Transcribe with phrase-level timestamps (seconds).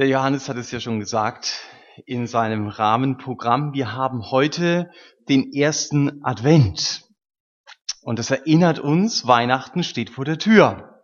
[0.00, 1.60] Der Johannes hat es ja schon gesagt
[2.06, 3.74] in seinem Rahmenprogramm.
[3.74, 4.90] Wir haben heute
[5.28, 7.02] den ersten Advent.
[8.00, 11.02] Und das erinnert uns, Weihnachten steht vor der Tür.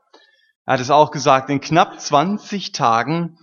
[0.65, 3.37] Er hat es auch gesagt, in knapp 20 Tagen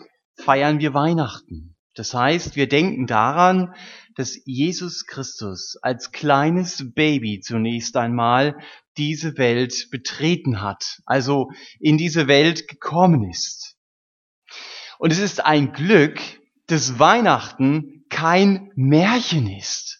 [0.43, 1.75] feiern wir Weihnachten.
[1.93, 3.75] Das heißt, wir denken daran,
[4.15, 8.57] dass Jesus Christus als kleines Baby zunächst einmal
[8.97, 13.72] diese Welt betreten hat, also in diese Welt gekommen ist.
[15.03, 16.21] Und es ist ein Glück,
[16.67, 19.99] dass Weihnachten kein Märchen ist,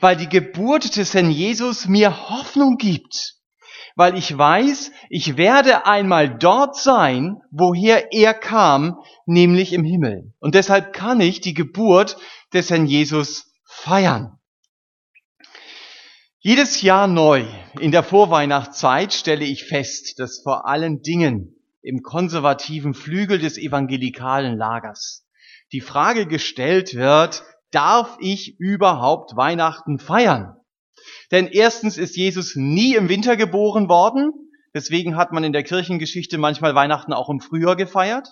[0.00, 3.34] weil die Geburt des Herrn Jesus mir Hoffnung gibt,
[3.94, 10.32] weil ich weiß, ich werde einmal dort sein, woher er kam, nämlich im Himmel.
[10.38, 12.16] Und deshalb kann ich die Geburt
[12.54, 14.38] des Herrn Jesus feiern.
[16.38, 17.44] Jedes Jahr neu
[17.78, 24.56] in der Vorweihnachtszeit stelle ich fest, dass vor allen Dingen im konservativen Flügel des evangelikalen
[24.56, 25.26] Lagers
[25.72, 30.56] die Frage gestellt wird, darf ich überhaupt Weihnachten feiern?
[31.30, 34.32] Denn erstens ist Jesus nie im Winter geboren worden,
[34.74, 38.28] deswegen hat man in der Kirchengeschichte manchmal Weihnachten auch im Frühjahr gefeiert.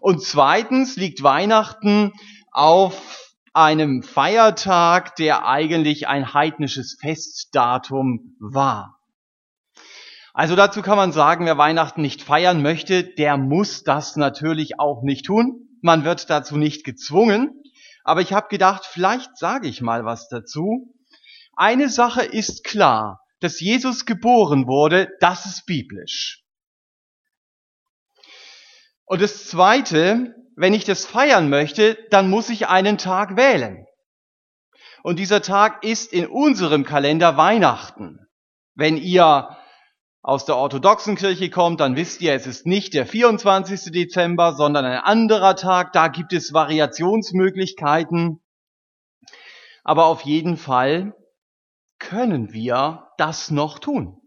[0.00, 2.12] Und zweitens liegt Weihnachten
[2.52, 8.99] auf einem Feiertag, der eigentlich ein heidnisches Festdatum war.
[10.40, 15.02] Also dazu kann man sagen, wer Weihnachten nicht feiern möchte, der muss das natürlich auch
[15.02, 15.68] nicht tun.
[15.82, 17.62] Man wird dazu nicht gezwungen.
[18.04, 20.94] Aber ich habe gedacht, vielleicht sage ich mal was dazu.
[21.52, 26.42] Eine Sache ist klar, dass Jesus geboren wurde, das ist biblisch.
[29.04, 33.84] Und das Zweite, wenn ich das feiern möchte, dann muss ich einen Tag wählen.
[35.02, 38.20] Und dieser Tag ist in unserem Kalender Weihnachten.
[38.74, 39.58] Wenn ihr
[40.22, 43.90] aus der orthodoxen Kirche kommt, dann wisst ihr, es ist nicht der 24.
[43.92, 45.92] Dezember, sondern ein anderer Tag.
[45.92, 48.40] Da gibt es Variationsmöglichkeiten.
[49.82, 51.14] Aber auf jeden Fall
[51.98, 54.20] können wir das noch tun.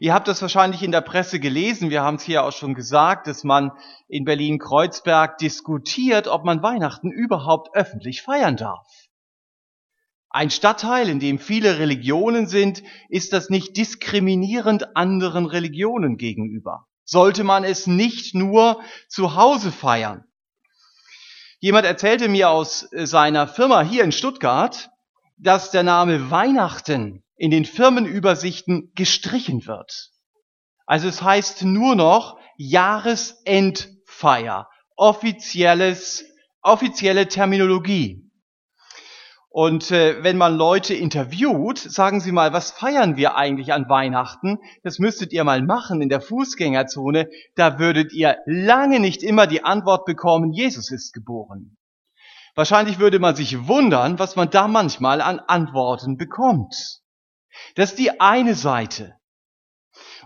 [0.00, 1.90] Ihr habt das wahrscheinlich in der Presse gelesen.
[1.90, 3.72] Wir haben es hier auch schon gesagt, dass man
[4.08, 8.86] in Berlin-Kreuzberg diskutiert, ob man Weihnachten überhaupt öffentlich feiern darf.
[10.38, 16.86] Ein Stadtteil, in dem viele Religionen sind, ist das nicht diskriminierend anderen Religionen gegenüber?
[17.02, 20.22] Sollte man es nicht nur zu Hause feiern?
[21.58, 24.90] Jemand erzählte mir aus äh, seiner Firma hier in Stuttgart,
[25.38, 30.12] dass der Name Weihnachten in den Firmenübersichten gestrichen wird.
[30.86, 36.24] Also es heißt nur noch Jahresendfeier, offizielles,
[36.62, 38.27] offizielle Terminologie.
[39.50, 44.58] Und äh, wenn man Leute interviewt, sagen Sie mal, was feiern wir eigentlich an Weihnachten?
[44.82, 47.30] Das müsstet ihr mal machen in der Fußgängerzone.
[47.54, 51.76] Da würdet ihr lange nicht immer die Antwort bekommen, Jesus ist geboren.
[52.54, 57.00] Wahrscheinlich würde man sich wundern, was man da manchmal an Antworten bekommt.
[57.74, 59.14] Das ist die eine Seite.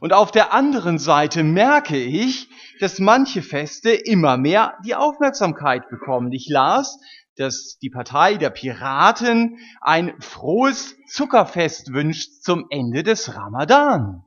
[0.01, 2.49] Und auf der anderen Seite merke ich,
[2.81, 6.33] dass manche Feste immer mehr die Aufmerksamkeit bekommen.
[6.33, 6.99] Ich las,
[7.37, 14.25] dass die Partei der Piraten ein frohes Zuckerfest wünscht zum Ende des Ramadan.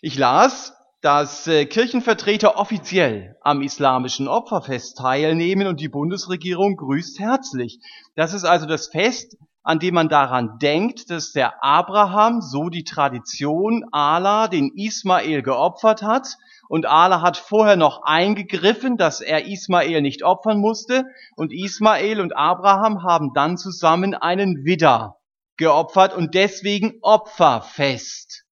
[0.00, 7.78] Ich las, dass äh, Kirchenvertreter offiziell am islamischen Opferfest teilnehmen und die Bundesregierung grüßt herzlich.
[8.14, 12.84] Das ist also das Fest, an dem man daran denkt, dass der Abraham, so die
[12.84, 16.36] Tradition, Allah den Ismael geopfert hat
[16.68, 21.04] und Allah hat vorher noch eingegriffen, dass er Ismael nicht opfern musste.
[21.36, 25.16] Und Ismael und Abraham haben dann zusammen einen Widder
[25.56, 28.44] geopfert und deswegen Opferfest.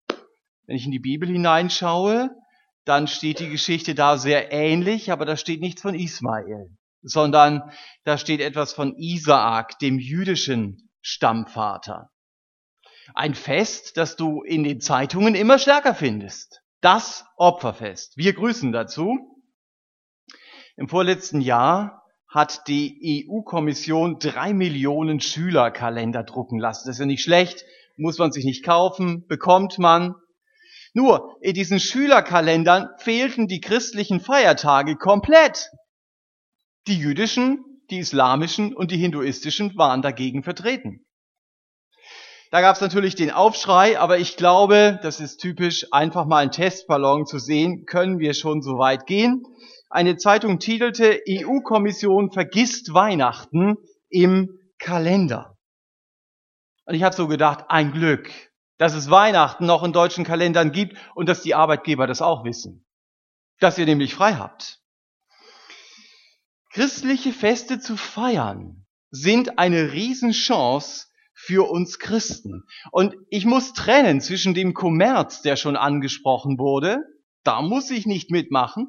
[0.67, 2.31] Wenn ich in die Bibel hineinschaue,
[2.85, 6.69] dann steht die Geschichte da sehr ähnlich, aber da steht nichts von Ismael,
[7.03, 7.71] sondern
[8.05, 12.11] da steht etwas von Isaak, dem jüdischen Stammvater.
[13.15, 18.17] Ein Fest, das du in den Zeitungen immer stärker findest das Opferfest.
[18.17, 19.19] Wir grüßen dazu.
[20.77, 26.89] Im vorletzten Jahr hat die EU-Kommission drei Millionen Schülerkalender drucken lassen.
[26.89, 27.65] Das ist ja nicht schlecht,
[27.97, 30.15] muss man sich nicht kaufen, bekommt man.
[30.95, 35.71] Nur, in diesen Schülerkalendern fehlten die christlichen Feiertage komplett.
[36.87, 41.05] Die jüdischen, die islamischen und die hinduistischen waren dagegen vertreten.
[42.53, 46.51] Da gab es natürlich den Aufschrei, aber ich glaube, das ist typisch, einfach mal einen
[46.51, 49.43] Testballon zu sehen, können wir schon so weit gehen.
[49.89, 53.77] Eine Zeitung titelte, EU-Kommission vergisst Weihnachten
[54.11, 55.57] im Kalender.
[56.85, 58.31] Und ich habe so gedacht, ein Glück,
[58.77, 62.85] dass es Weihnachten noch in deutschen Kalendern gibt und dass die Arbeitgeber das auch wissen.
[63.61, 64.79] Dass ihr nämlich frei habt.
[66.75, 71.07] Christliche Feste zu feiern sind eine Riesenchance
[71.45, 72.63] für uns Christen.
[72.93, 76.99] Und ich muss trennen zwischen dem Kommerz, der schon angesprochen wurde,
[77.43, 78.87] da muss ich nicht mitmachen,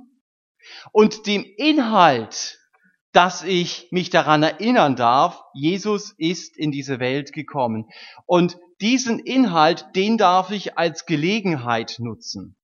[0.92, 2.60] und dem Inhalt,
[3.12, 7.90] dass ich mich daran erinnern darf, Jesus ist in diese Welt gekommen.
[8.28, 12.56] Und diesen Inhalt, den darf ich als Gelegenheit nutzen.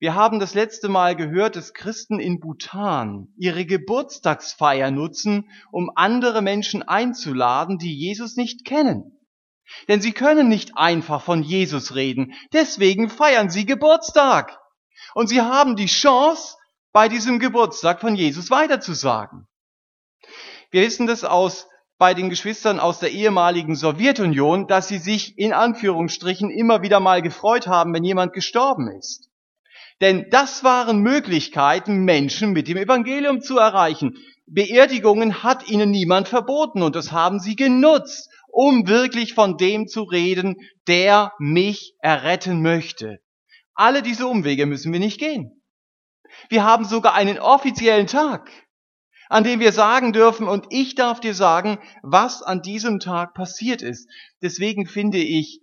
[0.00, 6.42] Wir haben das letzte Mal gehört, dass Christen in Bhutan ihre Geburtstagsfeier nutzen, um andere
[6.42, 9.13] Menschen einzuladen, die Jesus nicht kennen.
[9.88, 12.34] Denn sie können nicht einfach von Jesus reden.
[12.52, 14.58] Deswegen feiern sie Geburtstag.
[15.14, 16.56] Und sie haben die Chance,
[16.94, 19.48] bei diesem Geburtstag von Jesus weiterzusagen.
[20.70, 21.66] Wir wissen das aus
[21.98, 27.20] bei den Geschwistern aus der ehemaligen Sowjetunion, dass sie sich in Anführungsstrichen immer wieder mal
[27.20, 29.28] gefreut haben, wenn jemand gestorben ist.
[30.00, 34.16] Denn das waren Möglichkeiten, Menschen mit dem Evangelium zu erreichen.
[34.46, 40.04] Beerdigungen hat ihnen niemand verboten und das haben sie genutzt, um wirklich von dem zu
[40.04, 40.56] reden,
[40.86, 43.18] der mich erretten möchte.
[43.74, 45.60] Alle diese Umwege müssen wir nicht gehen.
[46.48, 48.48] Wir haben sogar einen offiziellen Tag,
[49.28, 53.82] an dem wir sagen dürfen, und ich darf dir sagen, was an diesem Tag passiert
[53.82, 54.08] ist.
[54.40, 55.60] Deswegen finde ich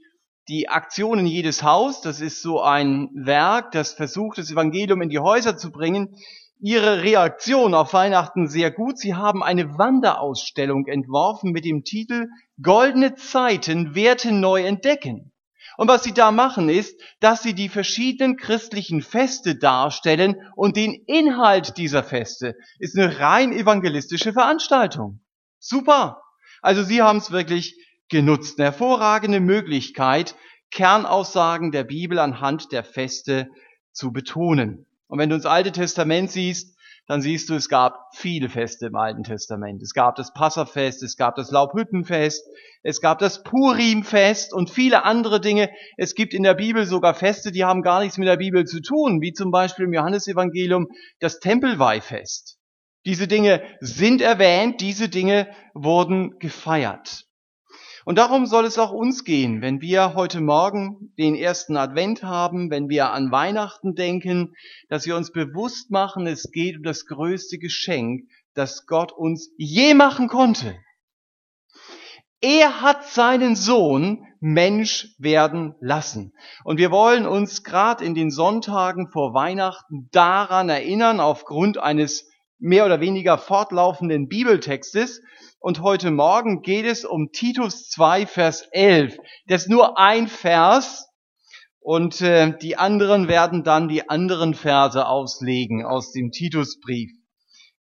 [0.50, 5.20] die Aktionen jedes Haus, das ist so ein Werk, das versucht, das Evangelium in die
[5.20, 6.14] Häuser zu bringen,
[6.62, 9.00] ihre Reaktion auf Weihnachten sehr gut.
[9.00, 12.28] Sie haben eine Wanderausstellung entworfen mit dem Titel
[12.62, 15.34] Goldene Zeiten, Werte neu entdecken.
[15.78, 20.94] Und was sie da machen ist, dass sie die verschiedenen christlichen Feste darstellen und den
[21.08, 25.22] Inhalt dieser Feste ist eine rein evangelistische Veranstaltung.
[25.60, 26.22] Super.
[26.62, 27.76] Also sie haben es wirklich
[28.10, 28.60] genutzt.
[28.60, 30.36] Eine hervorragende Möglichkeit,
[30.70, 33.48] Kernaussagen der Bibel anhand der Feste
[33.92, 34.86] zu betonen.
[35.12, 38.96] Und wenn du ins Alte Testament siehst, dann siehst du, es gab viele Feste im
[38.96, 39.82] Alten Testament.
[39.82, 42.48] Es gab das Passafest, es gab das Laubhüttenfest,
[42.82, 45.70] es gab das Purimfest und viele andere Dinge.
[45.98, 48.82] Es gibt in der Bibel sogar Feste, die haben gar nichts mit der Bibel zu
[48.82, 50.88] tun, wie zum Beispiel im Johannesevangelium
[51.20, 52.58] das Tempelweihfest.
[53.06, 57.26] Diese Dinge sind erwähnt, diese Dinge wurden gefeiert.
[58.06, 62.72] Und darum soll es auch uns gehen, wenn wir heute Morgen den ersten Advent haben,
[62.72, 64.56] wenn wir an Weihnachten denken,
[64.90, 69.94] dass wir uns bewusst machen, es geht um das größte Geschenk, das Gott uns je
[69.94, 70.76] machen konnte.
[72.42, 76.34] Er hat seinen Sohn Mensch werden lassen.
[76.64, 82.31] Und wir wollen uns gerade in den Sonntagen vor Weihnachten daran erinnern, aufgrund eines
[82.62, 85.22] mehr oder weniger fortlaufenden Bibeltextes,
[85.64, 89.16] und heute Morgen geht es um Titus 2, Vers 11.
[89.46, 91.08] Das ist nur ein Vers
[91.80, 97.12] und äh, die anderen werden dann die anderen Verse auslegen aus dem Titusbrief.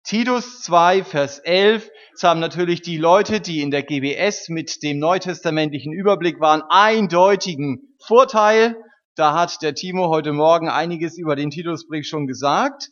[0.06, 1.89] Titus 2, Vers 11.
[2.13, 7.98] Das haben natürlich die Leute, die in der GBS mit dem neutestamentlichen Überblick waren, eindeutigen
[8.06, 8.78] Vorteil.
[9.16, 12.92] Da hat der Timo heute Morgen einiges über den Titusbrief schon gesagt.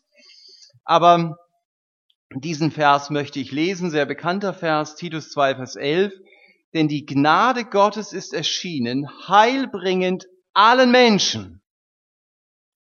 [0.84, 1.38] Aber
[2.42, 6.14] diesen Vers möchte ich lesen, sehr bekannter Vers, Titus 2, Vers 11.
[6.74, 11.62] Denn die Gnade Gottes ist erschienen, heilbringend allen Menschen.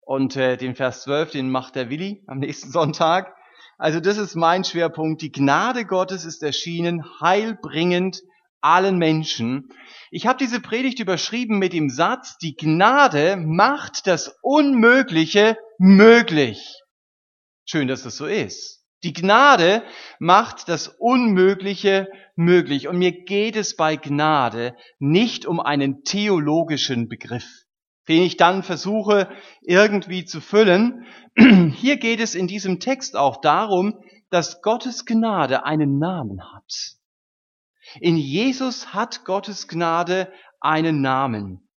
[0.01, 3.35] Und äh, den Vers 12, den macht der Willi am nächsten Sonntag.
[3.79, 5.23] Also das ist mein Schwerpunkt.
[5.23, 8.23] Die Gnade Gottes ist erschienen, heilbringend
[8.61, 9.71] allen Menschen.
[10.11, 16.81] Ich habe diese Predigt überschrieben mit dem Satz, die Gnade macht das Unmögliche möglich.
[17.65, 18.82] Schön, dass das so ist.
[19.05, 19.83] Die Gnade
[20.21, 22.89] macht das Unmögliche möglich.
[22.89, 27.67] Und mir geht es bei Gnade nicht um einen theologischen Begriff,
[28.09, 29.29] den ich dann versuche
[29.63, 31.05] irgendwie zu füllen.
[31.37, 36.97] Hier geht es in diesem Text auch darum, dass Gottes Gnade einen Namen hat.
[38.01, 41.69] In Jesus hat Gottes Gnade einen Namen.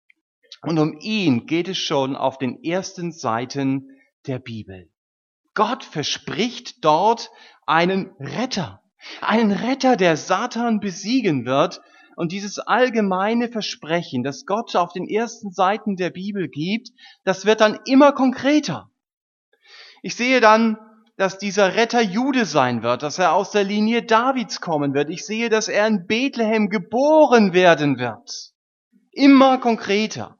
[0.62, 4.90] Und um ihn geht es schon auf den ersten Seiten der Bibel.
[5.54, 7.30] Gott verspricht dort
[7.66, 8.82] einen Retter.
[9.20, 11.80] Einen Retter, der Satan besiegen wird.
[12.16, 16.90] Und dieses allgemeine Versprechen, das Gott auf den ersten Seiten der Bibel gibt,
[17.24, 18.90] das wird dann immer konkreter.
[20.02, 20.78] Ich sehe dann,
[21.16, 25.10] dass dieser Retter Jude sein wird, dass er aus der Linie Davids kommen wird.
[25.10, 28.52] Ich sehe, dass er in Bethlehem geboren werden wird.
[29.12, 30.36] Immer konkreter.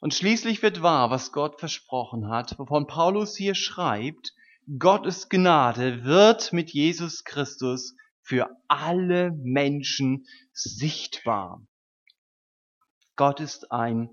[0.00, 4.32] Und schließlich wird wahr, was Gott versprochen hat, wovon Paulus hier schreibt,
[4.78, 11.66] Gottes Gnade wird mit Jesus Christus für alle Menschen sichtbar.
[13.16, 14.10] Gott ist ein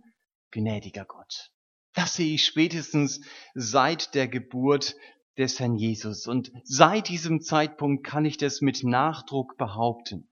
[0.51, 1.51] gnädiger Gott.
[1.93, 3.21] Das sehe ich spätestens
[3.53, 4.95] seit der Geburt
[5.37, 6.27] des Herrn Jesus.
[6.27, 10.29] Und seit diesem Zeitpunkt kann ich das mit Nachdruck behaupten.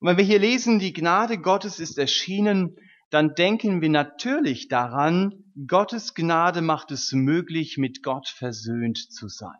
[0.00, 2.76] Und wenn wir hier lesen, die Gnade Gottes ist erschienen,
[3.10, 9.58] dann denken wir natürlich daran, Gottes Gnade macht es möglich, mit Gott versöhnt zu sein.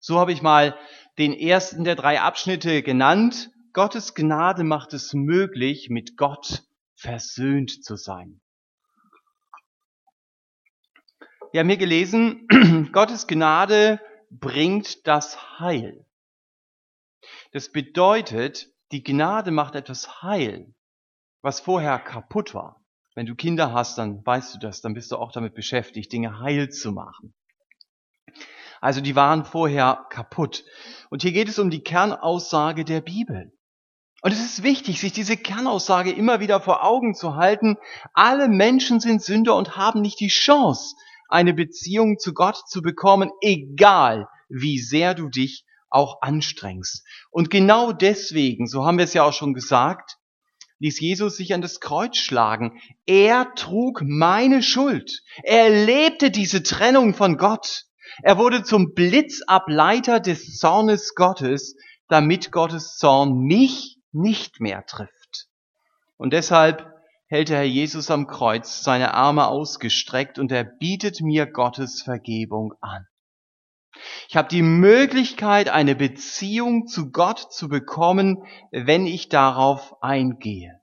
[0.00, 0.76] So habe ich mal
[1.18, 3.50] den ersten der drei Abschnitte genannt.
[3.72, 8.40] Gottes Gnade macht es möglich, mit Gott versöhnt zu sein.
[11.52, 12.48] Wir haben hier gelesen,
[12.92, 14.00] Gottes Gnade
[14.30, 16.06] bringt das Heil.
[17.52, 20.74] Das bedeutet, die Gnade macht etwas heil,
[21.42, 22.80] was vorher kaputt war.
[23.16, 26.38] Wenn du Kinder hast, dann weißt du das, dann bist du auch damit beschäftigt, Dinge
[26.38, 27.34] heil zu machen.
[28.82, 30.64] Also die waren vorher kaputt.
[31.08, 33.52] Und hier geht es um die Kernaussage der Bibel.
[34.20, 37.78] Und es ist wichtig, sich diese Kernaussage immer wieder vor Augen zu halten.
[38.12, 40.94] Alle Menschen sind Sünder und haben nicht die Chance,
[41.30, 47.02] eine Beziehung zu Gott zu bekommen, egal wie sehr du dich auch anstrengst.
[47.30, 50.15] Und genau deswegen, so haben wir es ja auch schon gesagt,
[50.78, 52.80] ließ Jesus sich an das Kreuz schlagen.
[53.06, 55.22] Er trug meine Schuld.
[55.42, 57.84] Er erlebte diese Trennung von Gott.
[58.22, 61.76] Er wurde zum Blitzableiter des Zornes Gottes,
[62.08, 65.48] damit Gottes Zorn mich nicht mehr trifft.
[66.16, 66.86] Und deshalb
[67.26, 72.72] hält der Herr Jesus am Kreuz seine Arme ausgestreckt und er bietet mir Gottes Vergebung
[72.80, 73.06] an.
[74.28, 80.80] Ich habe die Möglichkeit, eine Beziehung zu Gott zu bekommen, wenn ich darauf eingehe.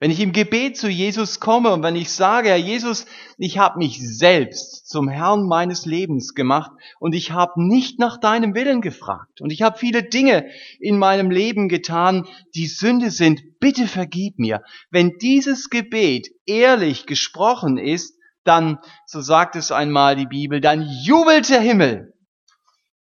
[0.00, 3.06] Wenn ich im Gebet zu Jesus komme und wenn ich sage, Herr Jesus,
[3.36, 6.70] ich habe mich selbst zum Herrn meines Lebens gemacht
[7.00, 10.46] und ich habe nicht nach deinem Willen gefragt und ich habe viele Dinge
[10.78, 14.62] in meinem Leben getan, die Sünde sind, bitte vergib mir.
[14.90, 21.48] Wenn dieses Gebet ehrlich gesprochen ist, dann, so sagt es einmal die Bibel, dann jubelt
[21.50, 22.14] der Himmel.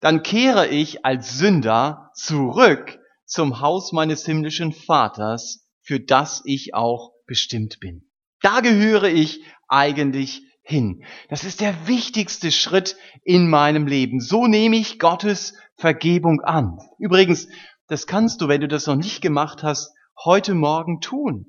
[0.05, 7.13] Dann kehre ich als Sünder zurück zum Haus meines himmlischen Vaters für das ich auch
[7.27, 8.07] bestimmt bin.
[8.43, 11.07] Da gehöre ich eigentlich hin.
[11.31, 14.21] Das ist der wichtigste Schritt in meinem Leben.
[14.21, 16.81] So nehme ich Gottes Vergebung an.
[16.99, 17.49] Übrigens,
[17.87, 21.47] das kannst du, wenn du das noch nicht gemacht hast, heute Morgen tun.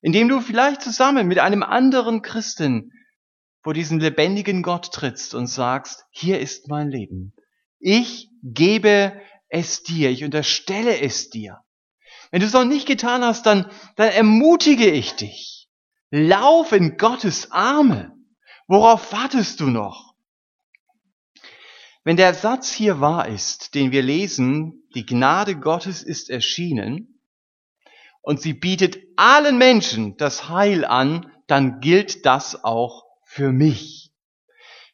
[0.00, 2.90] Indem du vielleicht zusammen mit einem anderen Christen
[3.62, 7.32] vor diesen lebendigen Gott trittst und sagst, hier ist mein Leben.
[7.82, 11.58] Ich gebe es dir, ich unterstelle es dir.
[12.30, 15.68] Wenn du es noch nicht getan hast, dann, dann ermutige ich dich.
[16.10, 18.16] Lauf in Gottes Arme.
[18.68, 20.14] Worauf wartest du noch?
[22.04, 27.20] Wenn der Satz hier wahr ist, den wir lesen, die Gnade Gottes ist erschienen
[28.20, 34.11] und sie bietet allen Menschen das Heil an, dann gilt das auch für mich.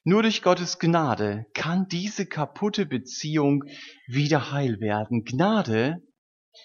[0.09, 3.65] Nur durch Gottes Gnade kann diese kaputte Beziehung
[4.07, 5.27] wieder heil werden.
[5.27, 6.03] Gnade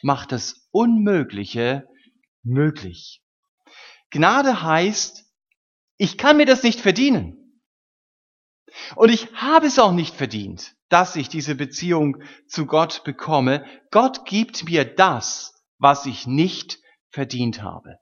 [0.01, 1.85] macht das Unmögliche
[2.41, 3.21] möglich.
[4.11, 5.25] Gnade heißt,
[5.97, 7.59] ich kann mir das nicht verdienen.
[8.95, 13.65] Und ich habe es auch nicht verdient, dass ich diese Beziehung zu Gott bekomme.
[13.91, 17.97] Gott gibt mir das, was ich nicht verdient habe.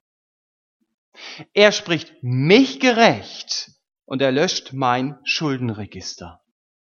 [1.55, 3.71] Er spricht mich gerecht
[4.11, 6.41] und er löscht mein Schuldenregister,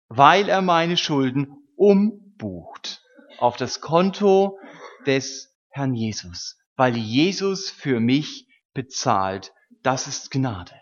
[0.08, 3.02] weil er meine Schulden umbucht
[3.36, 4.58] auf das Konto
[5.04, 9.52] des Herrn Jesus, weil Jesus für mich bezahlt.
[9.82, 10.72] Das ist Gnade.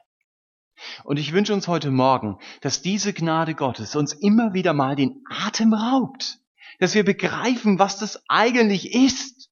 [1.03, 5.25] Und ich wünsche uns heute Morgen, dass diese Gnade Gottes uns immer wieder mal den
[5.29, 6.39] Atem raubt,
[6.79, 9.51] dass wir begreifen, was das eigentlich ist.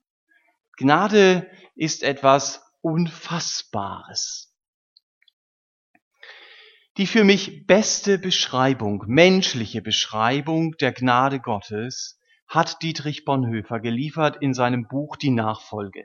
[0.76, 4.53] Gnade ist etwas Unfassbares.
[6.96, 14.54] Die für mich beste Beschreibung, menschliche Beschreibung der Gnade Gottes hat Dietrich Bonhoeffer geliefert in
[14.54, 16.04] seinem Buch Die Nachfolge.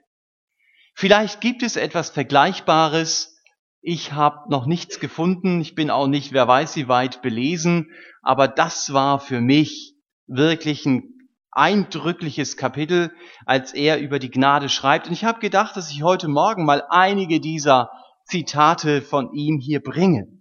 [0.95, 3.37] Vielleicht gibt es etwas Vergleichbares.
[3.81, 5.61] Ich habe noch nichts gefunden.
[5.61, 7.91] Ich bin auch nicht, wer weiß wie weit belesen.
[8.23, 9.93] Aber das war für mich
[10.25, 11.03] wirklich ein
[11.51, 13.13] eindrückliches Kapitel,
[13.45, 15.05] als er über die Gnade schreibt.
[15.05, 17.91] Und ich habe gedacht, dass ich heute Morgen mal einige dieser
[18.25, 20.38] Zitate von ihm hier bringe.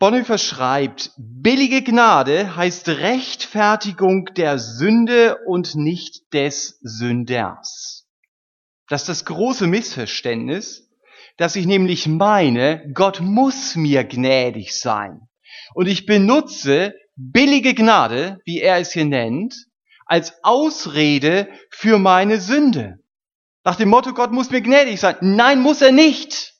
[0.00, 8.06] Bonhoeffer schreibt, billige Gnade heißt Rechtfertigung der Sünde und nicht des Sünders.
[8.88, 10.88] Das ist das große Missverständnis,
[11.36, 15.22] dass ich nämlich meine, Gott muss mir gnädig sein.
[15.74, 19.66] Und ich benutze billige Gnade, wie er es hier nennt,
[20.06, 23.00] als Ausrede für meine Sünde.
[23.64, 25.16] Nach dem Motto, Gott muss mir gnädig sein.
[25.22, 26.54] Nein, muss er nicht.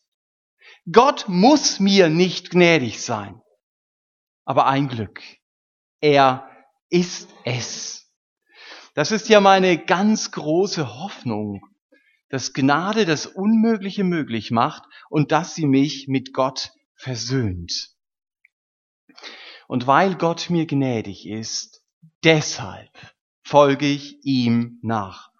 [0.91, 3.41] Gott muss mir nicht gnädig sein.
[4.45, 5.21] Aber ein Glück.
[6.01, 6.49] Er
[6.89, 8.11] ist es.
[8.95, 11.61] Das ist ja meine ganz große Hoffnung,
[12.31, 17.91] dass Gnade das Unmögliche möglich macht und dass sie mich mit Gott versöhnt.
[19.67, 21.83] Und weil Gott mir gnädig ist,
[22.25, 22.91] deshalb
[23.43, 25.31] folge ich ihm nach.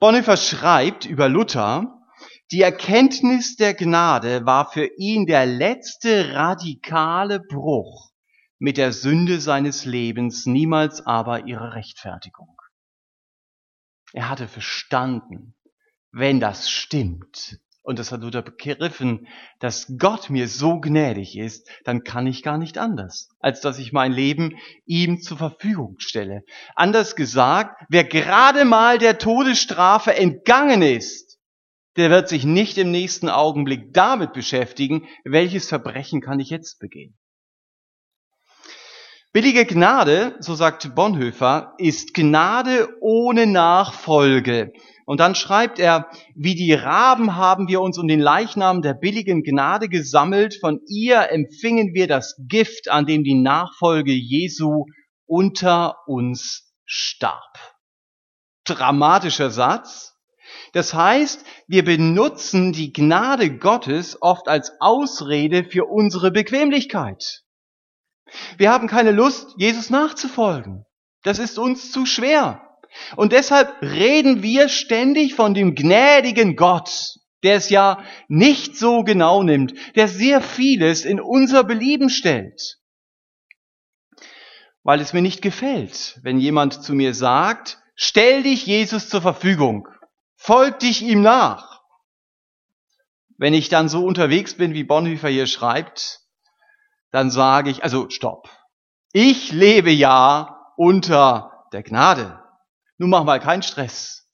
[0.00, 1.93] Bonhoeffer schreibt über Luther,
[2.54, 8.12] die Erkenntnis der Gnade war für ihn der letzte radikale Bruch
[8.60, 12.56] mit der Sünde seines Lebens, niemals aber ihre Rechtfertigung.
[14.12, 15.56] Er hatte verstanden,
[16.12, 19.26] wenn das stimmt, und das hat Luther begriffen,
[19.58, 23.92] dass Gott mir so gnädig ist, dann kann ich gar nicht anders, als dass ich
[23.92, 24.56] mein Leben
[24.86, 26.44] ihm zur Verfügung stelle.
[26.76, 31.33] Anders gesagt, wer gerade mal der Todesstrafe entgangen ist,
[31.96, 37.16] der wird sich nicht im nächsten Augenblick damit beschäftigen, welches Verbrechen kann ich jetzt begehen.
[39.32, 44.72] Billige Gnade, so sagt Bonhoeffer, ist Gnade ohne Nachfolge.
[45.06, 49.42] Und dann schreibt er, wie die Raben haben wir uns um den Leichnam der billigen
[49.42, 54.86] Gnade gesammelt, von ihr empfingen wir das Gift, an dem die Nachfolge Jesu
[55.26, 57.58] unter uns starb.
[58.64, 60.13] Dramatischer Satz.
[60.74, 67.44] Das heißt, wir benutzen die Gnade Gottes oft als Ausrede für unsere Bequemlichkeit.
[68.58, 70.84] Wir haben keine Lust, Jesus nachzufolgen.
[71.22, 72.60] Das ist uns zu schwer.
[73.14, 79.44] Und deshalb reden wir ständig von dem gnädigen Gott, der es ja nicht so genau
[79.44, 82.80] nimmt, der sehr vieles in unser Belieben stellt.
[84.82, 89.86] Weil es mir nicht gefällt, wenn jemand zu mir sagt, stell dich Jesus zur Verfügung,
[90.44, 91.80] folg dich ihm nach.
[93.38, 96.20] Wenn ich dann so unterwegs bin, wie Bonhoeffer hier schreibt,
[97.10, 98.50] dann sage ich, also stopp.
[99.12, 102.42] Ich lebe ja unter der Gnade.
[102.98, 104.28] Nun mach mal keinen Stress.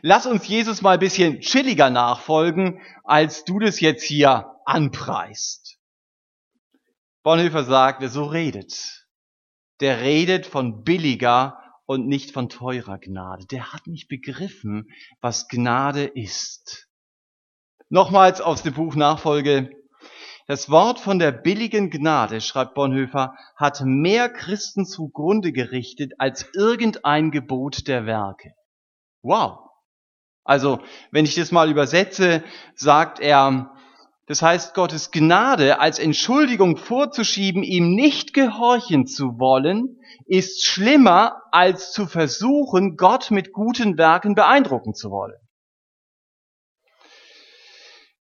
[0.00, 5.76] Lass uns Jesus mal ein bisschen chilliger nachfolgen, als du das jetzt hier anpreist.
[7.22, 9.06] Bonhoeffer sagt, wer so redet,
[9.80, 11.61] der redet von billiger
[11.92, 13.46] und nicht von teurer Gnade.
[13.46, 14.88] Der hat nicht begriffen,
[15.20, 16.88] was Gnade ist.
[17.88, 19.70] Nochmals aus dem Buch Nachfolge
[20.48, 27.30] das Wort von der billigen Gnade, schreibt Bonhoeffer, hat mehr Christen zugrunde gerichtet als irgendein
[27.30, 28.52] Gebot der Werke.
[29.22, 29.70] Wow.
[30.44, 30.80] Also,
[31.12, 32.42] wenn ich das mal übersetze,
[32.74, 33.72] sagt er,
[34.26, 41.92] das heißt, Gottes Gnade als Entschuldigung vorzuschieben, ihm nicht gehorchen zu wollen, ist schlimmer als
[41.92, 45.36] zu versuchen, Gott mit guten Werken beeindrucken zu wollen.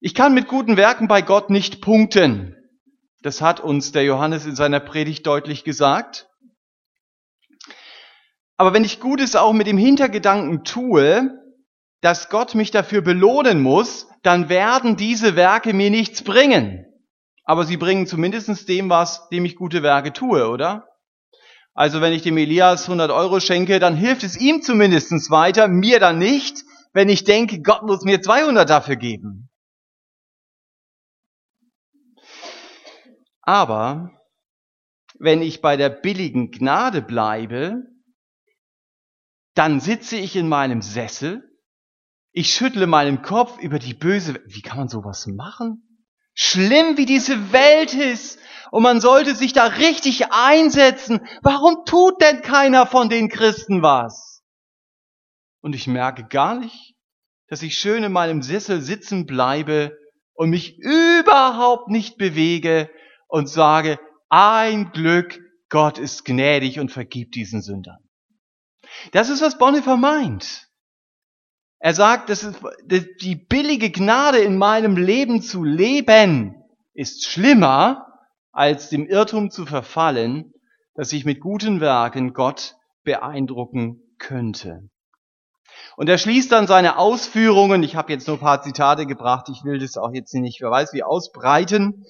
[0.02, 2.56] Ich kann mit guten Werken bei Gott nicht punkten.
[3.22, 6.28] Das hat uns der Johannes in seiner Predigt deutlich gesagt.
[8.58, 11.45] Aber wenn ich Gutes auch mit dem Hintergedanken tue,
[12.02, 16.86] dass Gott mich dafür belohnen muss, dann werden diese Werke mir nichts bringen.
[17.44, 20.88] Aber sie bringen zumindest dem was, dem ich gute Werke tue, oder?
[21.74, 26.00] Also wenn ich dem Elias 100 Euro schenke, dann hilft es ihm zumindest weiter, mir
[26.00, 29.50] dann nicht, wenn ich denke, Gott muss mir 200 dafür geben.
[33.42, 34.12] Aber
[35.20, 37.84] wenn ich bei der billigen Gnade bleibe,
[39.54, 41.44] dann sitze ich in meinem Sessel,
[42.36, 46.04] ich schüttle meinen Kopf über die böse, wie kann man sowas machen?
[46.34, 48.40] Schlimm, wie diese Welt ist.
[48.72, 51.22] Und man sollte sich da richtig einsetzen.
[51.42, 54.44] Warum tut denn keiner von den Christen was?
[55.62, 56.96] Und ich merke gar nicht,
[57.48, 59.98] dass ich schön in meinem Sessel sitzen bleibe
[60.34, 62.90] und mich überhaupt nicht bewege,
[63.28, 68.00] und sage, ein Glück, Gott ist gnädig und vergibt diesen Sündern.
[69.12, 70.65] Das ist, was Bonhoeffer meint.
[71.86, 72.60] Er sagt, das ist,
[73.22, 76.56] die billige Gnade in meinem Leben zu leben
[76.96, 78.08] ist schlimmer,
[78.52, 80.52] als dem Irrtum zu verfallen,
[80.96, 84.90] dass ich mit guten Werken Gott beeindrucken könnte.
[85.96, 89.64] Und er schließt dann seine Ausführungen, ich habe jetzt nur ein paar Zitate gebracht, ich
[89.64, 92.04] will das auch jetzt nicht, wer weiß wie, ausbreiten.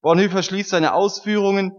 [0.00, 1.76] Bonhoeffer schließt seine Ausführungen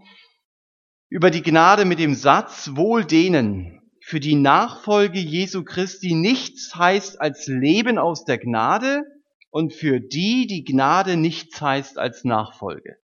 [1.09, 3.78] über die Gnade mit dem Satz, wohl denen,
[4.09, 9.03] für die Nachfolge Jesu Christi nichts heißt als Leben aus der Gnade
[9.51, 12.97] und für die die Gnade nichts heißt als Nachfolge.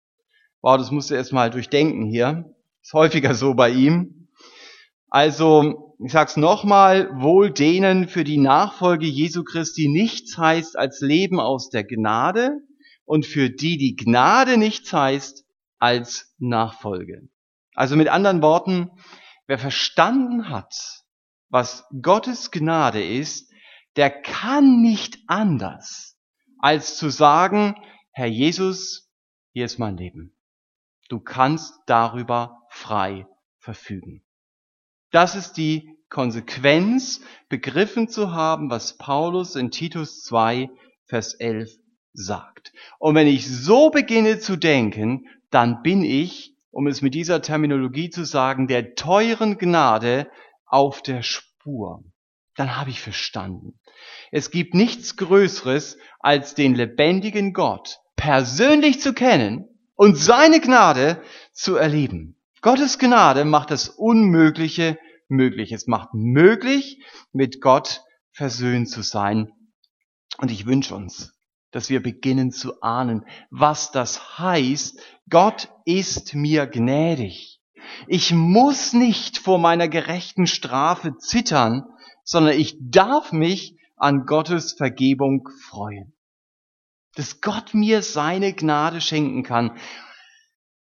[0.62, 2.56] Wow, das musst du erstmal durchdenken hier.
[2.82, 4.30] Ist häufiger so bei ihm.
[5.10, 11.42] Also, ich sag's nochmal, wohl denen, für die Nachfolge Jesu Christi nichts heißt als Leben
[11.42, 12.62] aus der Gnade
[13.04, 15.44] und für die die Gnade nichts heißt
[15.80, 17.28] als Nachfolge.
[17.76, 18.90] Also mit anderen Worten,
[19.48, 21.04] Wer verstanden hat,
[21.50, 23.52] was Gottes Gnade ist,
[23.96, 26.18] der kann nicht anders,
[26.60, 27.76] als zu sagen,
[28.12, 29.12] Herr Jesus,
[29.52, 30.36] hier ist mein Leben.
[31.10, 33.28] Du kannst darüber frei
[33.60, 34.24] verfügen.
[35.12, 40.70] Das ist die Konsequenz, begriffen zu haben, was Paulus in Titus 2,
[41.06, 41.70] Vers 11
[42.14, 42.72] sagt.
[43.00, 48.10] Und wenn ich so beginne zu denken, dann bin ich, um es mit dieser Terminologie
[48.10, 50.28] zu sagen, der teuren Gnade
[50.66, 52.04] auf der Spur.
[52.56, 53.80] Dann habe ich verstanden.
[54.32, 61.76] Es gibt nichts Größeres, als den lebendigen Gott persönlich zu kennen und seine Gnade zu
[61.76, 62.40] erleben.
[62.62, 65.72] Gottes Gnade macht das Unmögliche möglich.
[65.72, 69.52] Es macht möglich, mit Gott versöhnt zu sein.
[70.40, 71.36] Und ich wünsche uns,
[71.74, 75.02] dass wir beginnen zu ahnen, was das heißt.
[75.30, 77.60] Gott ist mir gnädig.
[78.08, 81.84] Ich muss nicht vor meiner gerechten Strafe zittern,
[82.24, 86.14] sondern ich darf mich an Gottes Vergebung freuen.
[87.16, 89.78] Dass Gott mir seine Gnade schenken kann.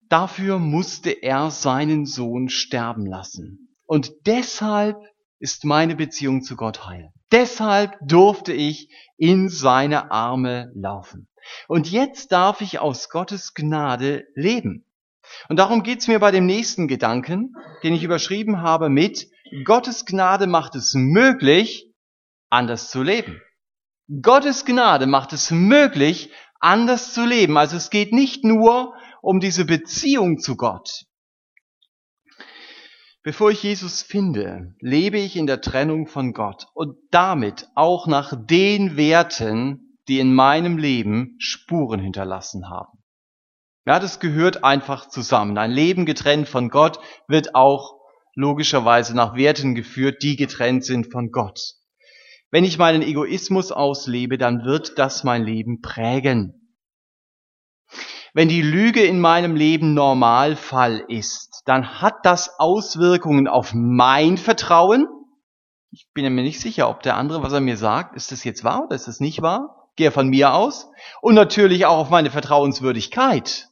[0.09, 3.77] Dafür musste er seinen Sohn sterben lassen.
[3.85, 4.96] Und deshalb
[5.38, 7.12] ist meine Beziehung zu Gott heil.
[7.31, 11.29] Deshalb durfte ich in seine Arme laufen.
[11.66, 14.85] Und jetzt darf ich aus Gottes Gnade leben.
[15.48, 19.29] Und darum geht's mir bei dem nächsten Gedanken, den ich überschrieben habe mit
[19.64, 21.90] Gottes Gnade macht es möglich,
[22.51, 23.40] anders zu leben.
[24.22, 27.57] Gottes Gnade macht es möglich, anders zu leben.
[27.57, 31.05] Also es geht nicht nur um diese Beziehung zu Gott.
[33.29, 38.33] Bevor ich Jesus finde, lebe ich in der Trennung von Gott und damit auch nach
[38.35, 43.05] den Werten, die in meinem Leben Spuren hinterlassen haben.
[43.85, 45.59] Ja, das gehört einfach zusammen.
[45.59, 48.01] Ein Leben getrennt von Gott wird auch
[48.35, 51.75] logischerweise nach Werten geführt, die getrennt sind von Gott.
[52.51, 56.58] Wenn ich meinen Egoismus auslebe, dann wird das mein Leben prägen.
[58.38, 65.09] Wenn die Lüge in meinem Leben Normalfall ist, dann hat das Auswirkungen auf mein Vertrauen.
[65.90, 68.62] Ich bin mir nicht sicher, ob der andere, was er mir sagt, ist das jetzt
[68.62, 69.90] wahr oder ist das nicht wahr?
[69.96, 70.88] Gehe von mir aus.
[71.20, 73.70] Und natürlich auch auf meine Vertrauenswürdigkeit.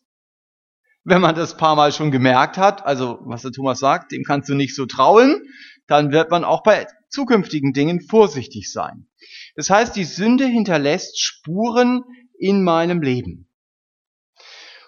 [1.05, 4.49] Wenn man das paar Mal schon gemerkt hat, also was der Thomas sagt, dem kannst
[4.49, 5.43] du nicht so trauen,
[5.87, 9.07] dann wird man auch bei zukünftigen Dingen vorsichtig sein.
[9.55, 12.03] Das heißt, die Sünde hinterlässt Spuren
[12.37, 13.46] in meinem Leben.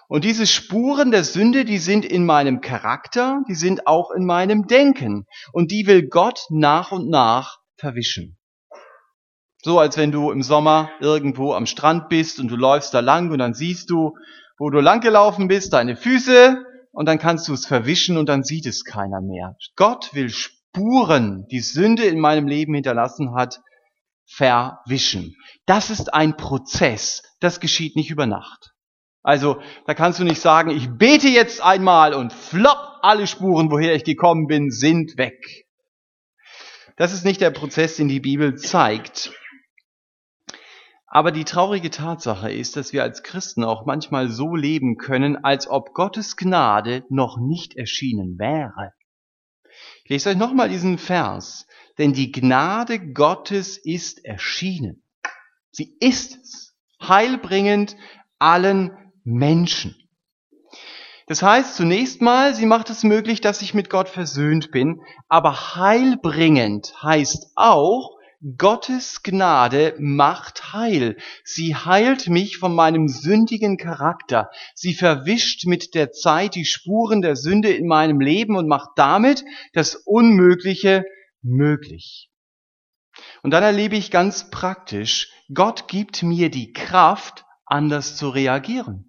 [0.09, 4.65] Und diese Spuren der Sünde, die sind in meinem Charakter, die sind auch in meinem
[4.65, 5.27] Denken.
[5.53, 8.35] Und die will Gott nach und nach verwischen.
[9.61, 13.29] So als wenn du im Sommer irgendwo am Strand bist und du läufst da lang
[13.29, 14.15] und dann siehst du,
[14.57, 18.43] wo du lang gelaufen bist, deine Füße und dann kannst du es verwischen und dann
[18.43, 19.57] sieht es keiner mehr.
[19.75, 23.61] Gott will Spuren, die Sünde in meinem Leben hinterlassen hat,
[24.25, 25.35] verwischen.
[25.67, 27.21] Das ist ein Prozess.
[27.39, 28.73] Das geschieht nicht über Nacht.
[29.21, 33.95] Also da kannst du nicht sagen, ich bete jetzt einmal und flop, alle Spuren, woher
[33.95, 35.65] ich gekommen bin, sind weg.
[36.95, 39.31] Das ist nicht der Prozess, den die Bibel zeigt.
[41.07, 45.67] Aber die traurige Tatsache ist, dass wir als Christen auch manchmal so leben können, als
[45.67, 48.93] ob Gottes Gnade noch nicht erschienen wäre.
[50.03, 51.65] Ich lese euch nochmal diesen Vers.
[51.97, 55.03] Denn die Gnade Gottes ist erschienen.
[55.71, 56.75] Sie ist es.
[57.01, 57.95] Heilbringend
[58.39, 59.95] allen Menschen.
[61.27, 65.75] Das heißt zunächst mal, sie macht es möglich, dass ich mit Gott versöhnt bin, aber
[65.75, 68.17] heilbringend heißt auch,
[68.57, 71.17] Gottes Gnade macht heil.
[71.43, 74.49] Sie heilt mich von meinem sündigen Charakter.
[74.73, 79.43] Sie verwischt mit der Zeit die Spuren der Sünde in meinem Leben und macht damit
[79.73, 81.03] das Unmögliche
[81.41, 82.31] möglich.
[83.43, 89.08] Und dann erlebe ich ganz praktisch, Gott gibt mir die Kraft, anders zu reagieren.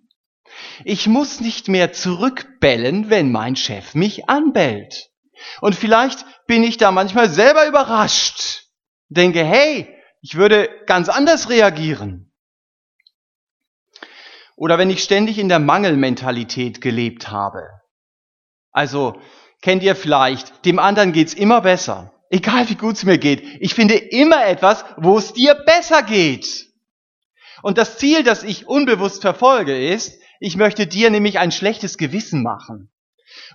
[0.84, 5.10] Ich muss nicht mehr zurückbellen, wenn mein Chef mich anbellt.
[5.60, 8.64] Und vielleicht bin ich da manchmal selber überrascht.
[9.08, 9.88] Denke, hey,
[10.20, 12.32] ich würde ganz anders reagieren.
[14.56, 17.66] Oder wenn ich ständig in der Mangelmentalität gelebt habe.
[18.72, 19.20] Also,
[19.62, 22.12] kennt ihr vielleicht, dem anderen geht's immer besser.
[22.28, 23.42] Egal wie gut es mir geht.
[23.60, 26.68] Ich finde immer etwas, wo es dir besser geht.
[27.62, 32.42] Und das Ziel, das ich unbewusst verfolge, ist, ich möchte dir nämlich ein schlechtes Gewissen
[32.42, 32.90] machen.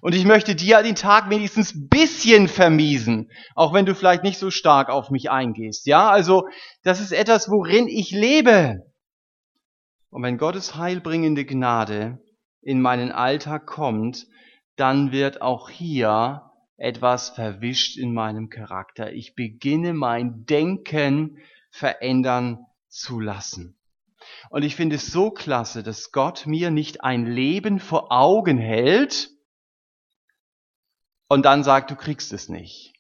[0.02, 4.50] Und ich möchte dir den Tag wenigstens bisschen vermiesen, auch wenn du vielleicht nicht so
[4.52, 5.86] stark auf mich eingehst.
[5.86, 6.48] Ja, also
[6.84, 8.86] das ist etwas, worin ich lebe.
[10.10, 12.20] Und wenn Gottes heilbringende Gnade
[12.62, 14.28] in meinen Alltag kommt,
[14.78, 16.44] dann wird auch hier
[16.78, 19.12] etwas verwischt in meinem Charakter.
[19.12, 23.78] Ich beginne mein Denken verändern zu lassen.
[24.50, 29.30] Und ich finde es so klasse, dass Gott mir nicht ein Leben vor Augen hält
[31.28, 32.94] und dann sagt, du kriegst es nicht.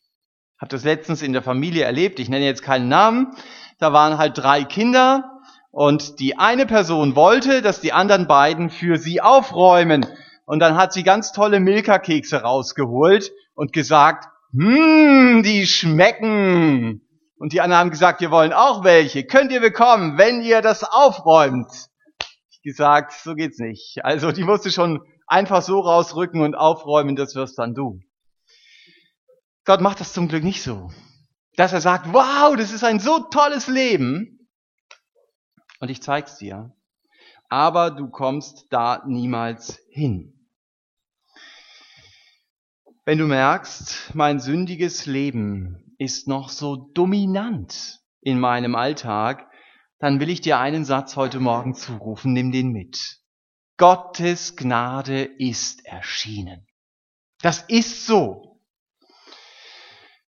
[0.58, 3.36] Hab das letztens in der Familie erlebt, ich nenne jetzt keinen Namen.
[3.77, 8.97] Da waren halt drei Kinder und die eine Person wollte, dass die anderen beiden für
[8.97, 10.05] sie aufräumen.
[10.45, 17.05] Und dann hat sie ganz tolle Milka-Kekse rausgeholt und gesagt, hm, die schmecken.
[17.38, 19.26] Und die anderen haben gesagt, wir wollen auch welche.
[19.26, 21.69] Könnt ihr bekommen, wenn ihr das aufräumt.
[22.50, 24.00] Ich gesagt, so geht's nicht.
[24.04, 28.00] Also die musste schon einfach so rausrücken und aufräumen, das wirst dann du.
[29.65, 30.91] Gott macht das zum Glück nicht so.
[31.58, 34.48] Dass er sagt, wow, das ist ein so tolles Leben.
[35.80, 36.74] Und ich zeig's dir.
[37.50, 40.48] Aber du kommst da niemals hin.
[43.04, 49.49] Wenn du merkst, mein sündiges Leben ist noch so dominant in meinem Alltag,
[49.99, 53.19] dann will ich dir einen Satz heute Morgen zurufen, nimm den mit.
[53.77, 56.67] Gottes Gnade ist erschienen.
[57.41, 58.62] Das ist so.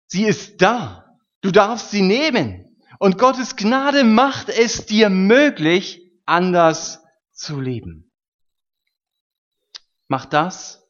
[0.07, 1.05] Sie ist da.
[1.41, 2.77] Du darfst sie nehmen.
[2.99, 8.11] Und Gottes Gnade macht es dir möglich, anders zu leben.
[10.07, 10.84] Mach das,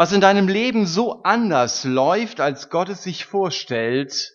[0.00, 4.34] was in deinem Leben so anders läuft, als Gott es sich vorstellt,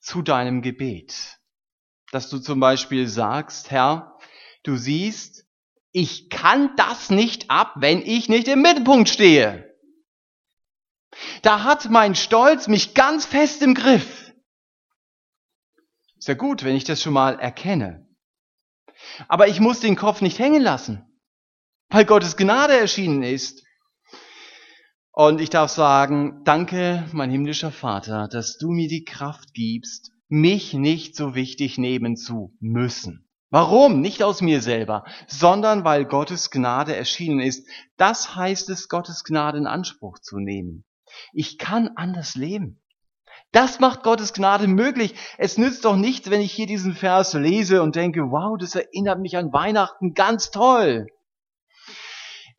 [0.00, 1.38] zu deinem Gebet.
[2.10, 4.18] Dass du zum Beispiel sagst, Herr,
[4.64, 5.46] du siehst,
[5.92, 9.72] ich kann das nicht ab, wenn ich nicht im Mittelpunkt stehe.
[11.42, 14.34] Da hat mein Stolz mich ganz fest im Griff.
[16.18, 18.08] Ist ja gut, wenn ich das schon mal erkenne.
[19.28, 21.20] Aber ich muss den Kopf nicht hängen lassen,
[21.90, 23.63] weil Gottes Gnade erschienen ist
[25.14, 30.74] und ich darf sagen, danke, mein himmlischer Vater, dass du mir die Kraft gibst, mich
[30.74, 33.28] nicht so wichtig nehmen zu müssen.
[33.50, 34.00] Warum?
[34.00, 37.68] Nicht aus mir selber, sondern weil Gottes Gnade erschienen ist.
[37.96, 40.84] Das heißt es, Gottes Gnade in Anspruch zu nehmen.
[41.32, 42.82] Ich kann anders leben.
[43.52, 45.14] Das macht Gottes Gnade möglich.
[45.38, 49.20] Es nützt doch nichts, wenn ich hier diesen Vers lese und denke, wow, das erinnert
[49.20, 51.06] mich an Weihnachten, ganz toll.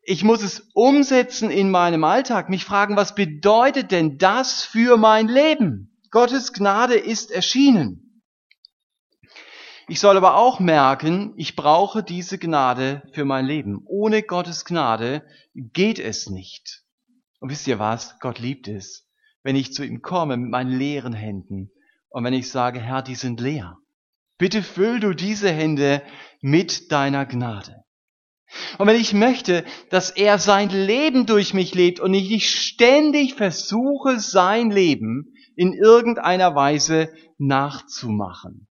[0.08, 5.26] Ich muss es umsetzen in meinem Alltag, mich fragen, was bedeutet denn das für mein
[5.26, 5.98] Leben?
[6.12, 8.22] Gottes Gnade ist erschienen.
[9.88, 13.82] Ich soll aber auch merken, ich brauche diese Gnade für mein Leben.
[13.84, 16.84] Ohne Gottes Gnade geht es nicht.
[17.40, 18.20] Und wisst ihr was?
[18.20, 19.08] Gott liebt es,
[19.42, 21.72] wenn ich zu ihm komme mit meinen leeren Händen
[22.10, 23.76] und wenn ich sage, Herr, die sind leer.
[24.38, 26.00] Bitte füll du diese Hände
[26.40, 27.85] mit deiner Gnade.
[28.78, 33.34] Und wenn ich möchte, dass er sein Leben durch mich lebt und ich nicht ständig
[33.34, 38.68] versuche, sein Leben in irgendeiner Weise nachzumachen.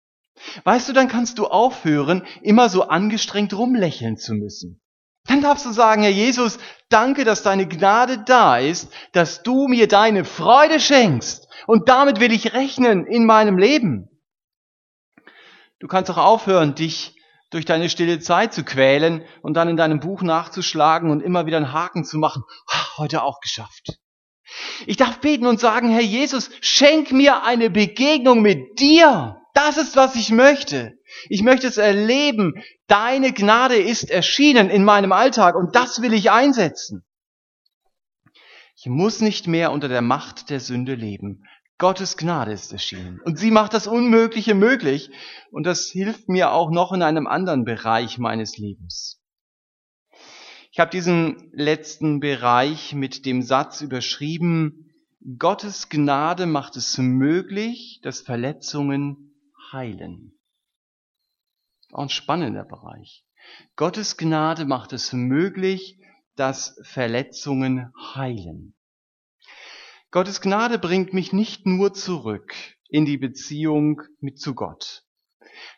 [0.65, 4.81] Weißt du, dann kannst du aufhören, immer so angestrengt rumlächeln zu müssen.
[5.27, 9.87] Dann darfst du sagen, Herr Jesus, danke, dass deine Gnade da ist, dass du mir
[9.87, 11.47] deine Freude schenkst.
[11.67, 14.09] Und damit will ich rechnen in meinem Leben.
[15.79, 17.15] Du kannst auch aufhören, dich
[17.51, 21.57] durch deine stille Zeit zu quälen und dann in deinem Buch nachzuschlagen und immer wieder
[21.57, 22.43] einen Haken zu machen.
[22.97, 23.99] Heute auch geschafft.
[24.87, 29.37] Ich darf beten und sagen, Herr Jesus, schenk mir eine Begegnung mit dir.
[29.55, 30.95] Das ist, was ich möchte.
[31.29, 32.63] Ich möchte es erleben.
[32.87, 37.05] Deine Gnade ist erschienen in meinem Alltag und das will ich einsetzen.
[38.77, 41.45] Ich muss nicht mehr unter der Macht der Sünde leben.
[41.81, 43.21] Gottes Gnade ist erschienen.
[43.25, 45.11] Und sie macht das Unmögliche möglich.
[45.51, 49.19] Und das hilft mir auch noch in einem anderen Bereich meines Lebens.
[50.71, 54.93] Ich habe diesen letzten Bereich mit dem Satz überschrieben,
[55.39, 59.35] Gottes Gnade macht es möglich, dass Verletzungen
[59.73, 60.39] heilen.
[61.93, 63.25] Auch ein spannender Bereich.
[63.77, 65.99] Gottes Gnade macht es möglich,
[66.37, 68.75] dass Verletzungen heilen.
[70.13, 72.53] Gottes Gnade bringt mich nicht nur zurück
[72.89, 75.05] in die Beziehung mit zu Gott.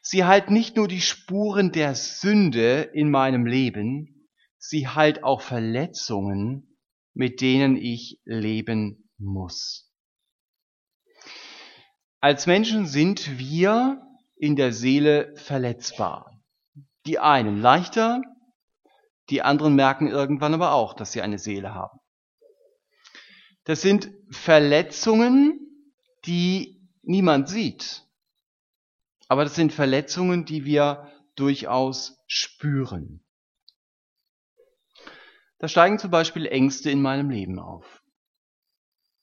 [0.00, 6.78] Sie heilt nicht nur die Spuren der Sünde in meinem Leben, sie heilt auch Verletzungen,
[7.12, 9.92] mit denen ich leben muss.
[12.20, 14.00] Als Menschen sind wir
[14.36, 16.40] in der Seele verletzbar.
[17.04, 18.22] Die einen leichter,
[19.28, 21.98] die anderen merken irgendwann aber auch, dass sie eine Seele haben.
[23.64, 25.60] Das sind Verletzungen,
[26.24, 28.04] die niemand sieht.
[29.28, 33.24] Aber das sind Verletzungen, die wir durchaus spüren.
[35.58, 38.02] Da steigen zum Beispiel Ängste in meinem Leben auf.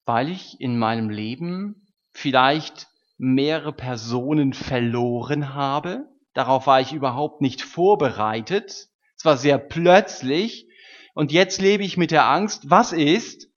[0.05, 2.87] weil ich in meinem Leben vielleicht
[3.19, 6.07] mehrere Personen verloren habe.
[6.33, 8.89] Darauf war ich überhaupt nicht vorbereitet.
[9.15, 10.67] Es war sehr plötzlich.
[11.13, 13.48] Und jetzt lebe ich mit der Angst, was ist,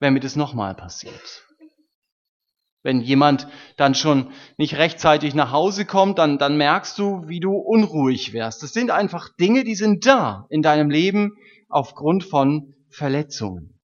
[0.00, 1.44] wenn mir das nochmal passiert?
[2.82, 7.52] Wenn jemand dann schon nicht rechtzeitig nach Hause kommt, dann, dann merkst du, wie du
[7.52, 8.62] unruhig wärst.
[8.62, 11.32] Das sind einfach Dinge, die sind da in deinem Leben
[11.70, 13.80] aufgrund von Verletzungen.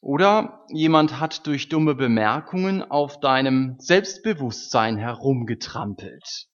[0.00, 6.49] Oder jemand hat durch dumme Bemerkungen auf deinem Selbstbewusstsein herumgetrampelt.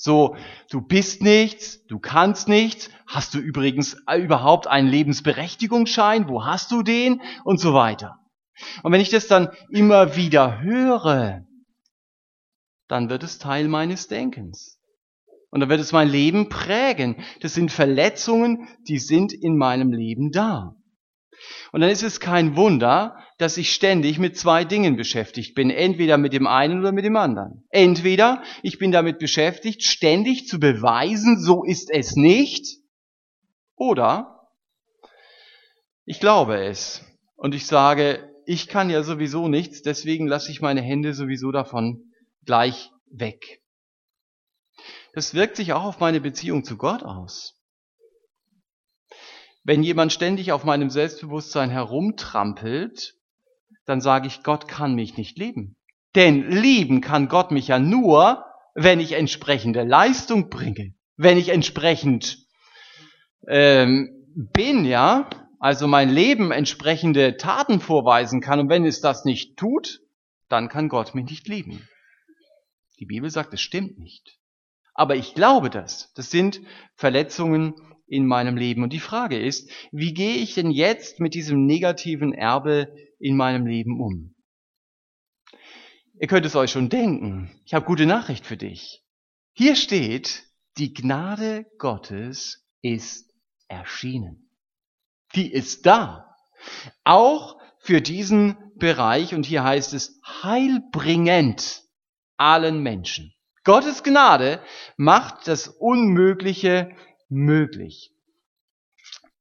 [0.00, 0.36] So,
[0.70, 6.84] du bist nichts, du kannst nichts, hast du übrigens überhaupt einen Lebensberechtigungsschein, wo hast du
[6.84, 8.16] den und so weiter.
[8.84, 11.44] Und wenn ich das dann immer wieder höre,
[12.86, 14.78] dann wird es Teil meines Denkens.
[15.50, 17.24] Und dann wird es mein Leben prägen.
[17.40, 20.76] Das sind Verletzungen, die sind in meinem Leben da.
[21.72, 25.70] Und dann ist es kein Wunder, dass ich ständig mit zwei Dingen beschäftigt bin.
[25.70, 27.64] Entweder mit dem einen oder mit dem anderen.
[27.70, 32.78] Entweder ich bin damit beschäftigt, ständig zu beweisen, so ist es nicht.
[33.76, 34.48] Oder
[36.04, 37.04] ich glaube es.
[37.36, 42.12] Und ich sage, ich kann ja sowieso nichts, deswegen lasse ich meine Hände sowieso davon
[42.44, 43.62] gleich weg.
[45.12, 47.54] Das wirkt sich auch auf meine Beziehung zu Gott aus.
[49.64, 53.17] Wenn jemand ständig auf meinem Selbstbewusstsein herumtrampelt,
[53.88, 55.76] dann sage ich, Gott kann mich nicht lieben.
[56.14, 62.38] Denn lieben kann Gott mich ja nur, wenn ich entsprechende Leistung bringe, wenn ich entsprechend
[63.46, 69.56] ähm, bin, ja, also mein Leben entsprechende Taten vorweisen kann und wenn es das nicht
[69.56, 70.00] tut,
[70.48, 71.88] dann kann Gott mich nicht lieben.
[73.00, 74.38] Die Bibel sagt, es stimmt nicht.
[74.94, 76.12] Aber ich glaube das.
[76.14, 76.60] Das sind
[76.94, 77.74] Verletzungen
[78.06, 78.82] in meinem Leben.
[78.82, 83.66] Und die Frage ist, wie gehe ich denn jetzt mit diesem negativen Erbe in meinem
[83.66, 84.34] Leben um?
[86.20, 87.50] Ihr könnt es euch schon denken.
[87.64, 89.04] Ich habe gute Nachricht für dich.
[89.52, 90.44] Hier steht,
[90.76, 93.32] die Gnade Gottes ist
[93.68, 94.48] erschienen
[95.34, 96.36] die ist da.
[97.04, 101.82] Auch für diesen Bereich, und hier heißt es heilbringend
[102.36, 103.34] allen Menschen.
[103.64, 104.62] Gottes Gnade
[104.96, 106.94] macht das Unmögliche
[107.28, 108.12] möglich.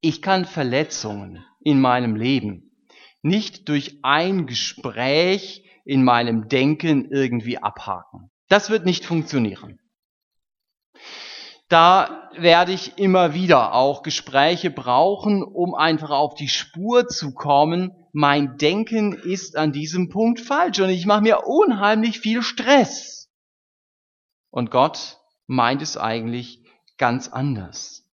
[0.02, 2.67] Ich kann Verletzungen in meinem Leben
[3.28, 8.30] nicht durch ein Gespräch in meinem Denken irgendwie abhaken.
[8.50, 9.80] Das wird nicht funktionieren
[11.70, 17.92] da werde ich immer wieder auch Gespräche brauchen, um einfach auf die Spur zu kommen.
[18.14, 23.30] Mein Denken ist an diesem Punkt falsch und ich mache mir unheimlich viel Stress.
[24.50, 26.64] Und Gott meint es eigentlich
[26.98, 28.07] ganz anders.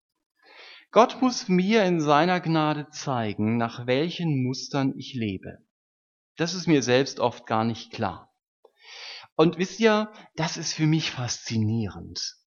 [0.92, 5.58] Gott muss mir in seiner Gnade zeigen, nach welchen Mustern ich lebe.
[6.38, 8.34] Das ist mir selbst oft gar nicht klar.
[9.36, 12.42] Und wisst ihr, das ist für mich faszinierend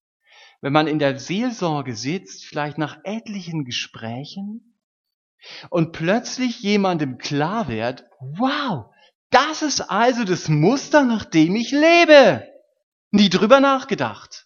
[0.65, 4.81] wenn man in der Seelsorge sitzt, vielleicht nach etlichen Gesprächen,
[5.69, 8.87] und plötzlich jemandem klar wird, wow,
[9.29, 12.49] das ist also das Muster, nach dem ich lebe.
[13.11, 14.44] Nie drüber nachgedacht.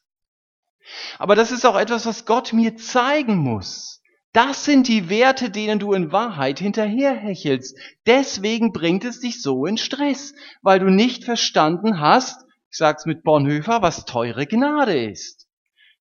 [1.19, 4.03] Aber das ist auch etwas, was Gott mir zeigen muss.
[4.33, 7.77] Das sind die Werte, denen du in Wahrheit hinterherhechelst.
[8.07, 13.23] Deswegen bringt es dich so in Stress, weil du nicht verstanden hast, ich sag's mit
[13.23, 15.49] Bonhoeffer, was teure Gnade ist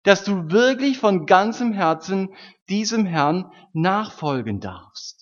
[0.08, 2.34] dass du wirklich von ganzem Herzen
[2.68, 5.17] diesem Herrn nachfolgen darfst.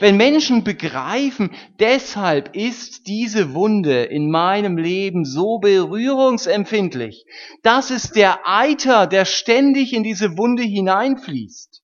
[0.00, 7.24] Wenn Menschen begreifen, deshalb ist diese Wunde in meinem Leben so berührungsempfindlich,
[7.62, 11.82] das ist der Eiter, der ständig in diese Wunde hineinfließt.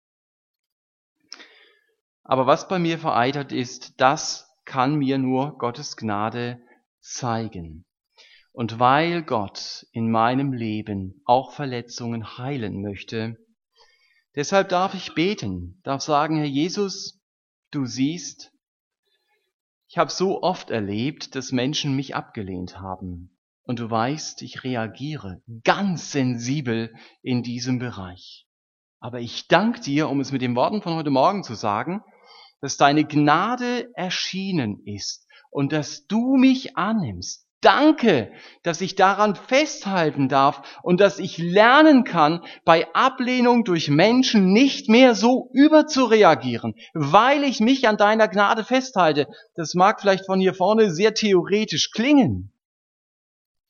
[2.25, 6.61] Aber was bei mir vereitert ist, das kann mir nur Gottes Gnade
[7.01, 7.87] zeigen.
[8.53, 13.39] Und weil Gott in meinem Leben auch Verletzungen heilen möchte,
[14.37, 17.18] deshalb darf ich beten, darf sagen, Herr Jesus,
[17.71, 18.53] du siehst,
[19.89, 23.31] ich habe so oft erlebt, dass Menschen mich abgelehnt haben.
[23.63, 28.47] Und du weißt, ich reagiere ganz sensibel in diesem Bereich.
[29.01, 32.03] Aber ich danke dir, um es mit den Worten von heute Morgen zu sagen,
[32.61, 38.33] dass deine Gnade erschienen ist und dass du mich annimmst, Danke,
[38.63, 44.89] dass ich daran festhalten darf und dass ich lernen kann, bei Ablehnung durch Menschen nicht
[44.89, 49.27] mehr so überzureagieren, weil ich mich an deiner Gnade festhalte.
[49.57, 52.53] Das mag vielleicht von hier vorne sehr theoretisch klingen,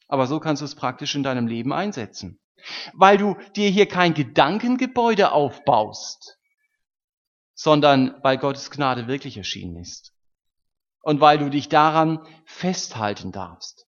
[0.08, 2.40] aber so kannst du es praktisch in deinem Leben einsetzen.
[2.92, 6.38] Weil du dir hier kein Gedankengebäude aufbaust,
[7.54, 10.12] sondern weil Gottes Gnade wirklich erschienen ist.
[11.02, 13.86] Und weil du dich daran festhalten darfst.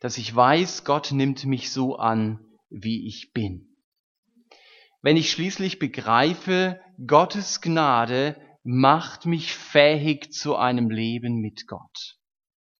[0.00, 3.76] Dass ich weiß, Gott nimmt mich so an, wie ich bin.
[5.02, 12.18] Wenn ich schließlich begreife, Gottes Gnade macht mich fähig zu einem Leben mit Gott.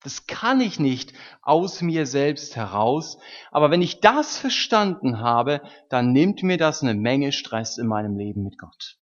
[0.02, 1.12] Das kann ich nicht
[1.42, 3.18] aus mir selbst heraus.
[3.50, 8.16] Aber wenn ich das verstanden habe, dann nimmt mir das eine Menge Stress in meinem
[8.16, 8.98] Leben mit Gott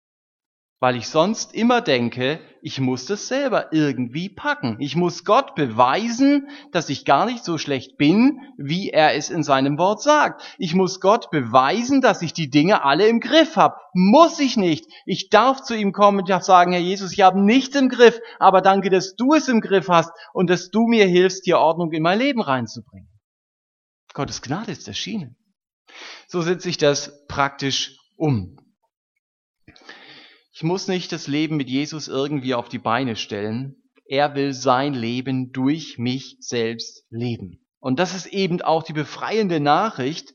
[0.81, 4.79] weil ich sonst immer denke, ich muss das selber irgendwie packen.
[4.81, 9.43] Ich muss Gott beweisen, dass ich gar nicht so schlecht bin, wie er es in
[9.43, 10.43] seinem Wort sagt.
[10.57, 13.77] Ich muss Gott beweisen, dass ich die Dinge alle im Griff habe.
[13.93, 14.87] Muss ich nicht.
[15.05, 18.63] Ich darf zu ihm kommen und sagen, Herr Jesus, ich habe nichts im Griff, aber
[18.63, 22.03] danke, dass du es im Griff hast und dass du mir hilfst, hier Ordnung in
[22.03, 23.11] mein Leben reinzubringen.
[24.15, 25.37] Gottes Gnade ist erschienen.
[26.27, 28.57] So setze ich das praktisch um.
[30.61, 33.77] Ich muss nicht das Leben mit Jesus irgendwie auf die Beine stellen.
[34.05, 37.65] Er will sein Leben durch mich selbst leben.
[37.79, 40.35] Und das ist eben auch die befreiende Nachricht.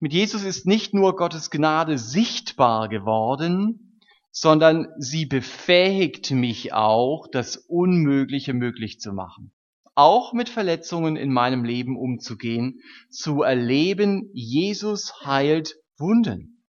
[0.00, 7.56] Mit Jesus ist nicht nur Gottes Gnade sichtbar geworden, sondern sie befähigt mich auch, das
[7.56, 9.54] Unmögliche möglich zu machen.
[9.94, 16.66] Auch mit Verletzungen in meinem Leben umzugehen, zu erleben, Jesus heilt Wunden.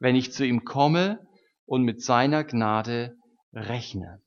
[0.00, 1.20] Wenn ich zu ihm komme
[1.70, 3.16] und mit seiner Gnade
[3.52, 4.20] rechne.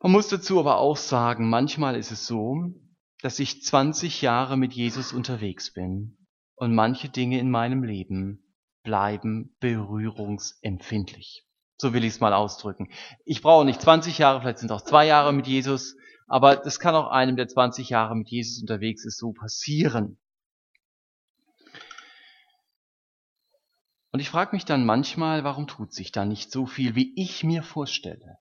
[0.00, 2.72] Man muss dazu aber auch sagen, manchmal ist es so,
[3.20, 6.18] dass ich 20 Jahre mit Jesus unterwegs bin
[6.54, 8.54] und manche Dinge in meinem Leben
[8.84, 11.44] bleiben berührungsempfindlich.
[11.78, 12.88] So will ich es mal ausdrücken.
[13.24, 15.96] Ich brauche nicht 20 Jahre, vielleicht sind es auch zwei Jahre mit Jesus,
[16.28, 20.20] aber das kann auch einem, der 20 Jahre mit Jesus unterwegs ist, so passieren.
[24.10, 27.44] Und ich frage mich dann manchmal, warum tut sich da nicht so viel, wie ich
[27.44, 28.38] mir vorstelle?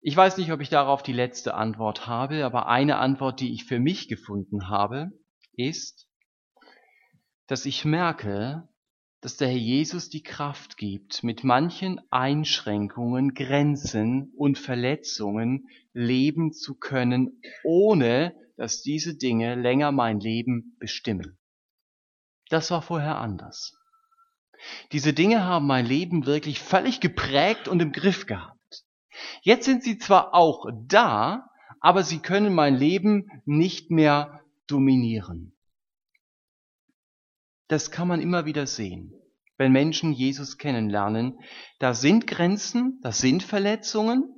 [0.00, 3.64] Ich weiß nicht, ob ich darauf die letzte Antwort habe, aber eine Antwort, die ich
[3.64, 5.10] für mich gefunden habe,
[5.56, 6.08] ist,
[7.48, 8.68] dass ich merke,
[9.20, 16.76] dass der Herr Jesus die Kraft gibt, mit manchen Einschränkungen, Grenzen und Verletzungen leben zu
[16.76, 21.38] können, ohne dass diese Dinge länger mein Leben bestimmen.
[22.48, 23.75] Das war vorher anders.
[24.92, 28.84] Diese Dinge haben mein Leben wirklich völlig geprägt und im Griff gehabt.
[29.42, 31.48] Jetzt sind sie zwar auch da,
[31.80, 35.56] aber sie können mein Leben nicht mehr dominieren.
[37.68, 39.12] Das kann man immer wieder sehen,
[39.56, 41.38] wenn Menschen Jesus kennenlernen.
[41.78, 44.32] Da sind Grenzen, da sind Verletzungen.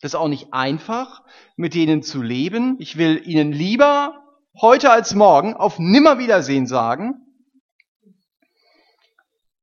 [0.00, 1.22] Das ist auch nicht einfach,
[1.56, 2.76] mit denen zu leben.
[2.78, 4.22] Ich will ihnen lieber
[4.60, 7.27] heute als morgen auf Nimmerwiedersehen sagen,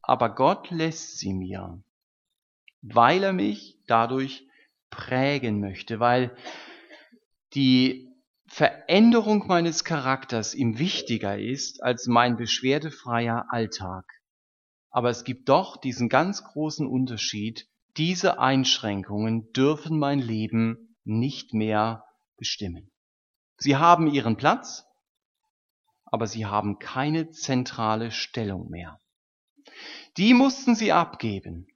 [0.08, 1.82] aber Gott lässt sie mir,
[2.82, 4.48] weil er mich dadurch
[4.90, 6.36] prägen möchte, weil
[7.54, 8.08] die
[8.48, 14.06] Veränderung meines Charakters ihm wichtiger ist als mein beschwerdefreier Alltag.
[14.92, 22.06] Aber es gibt doch diesen ganz großen Unterschied, diese Einschränkungen dürfen mein Leben nicht mehr
[22.38, 22.92] bestimmen.
[23.58, 24.86] Sie haben ihren Platz,
[26.06, 29.00] aber sie haben keine zentrale Stellung mehr.
[30.18, 31.68] Die mussten sie abgeben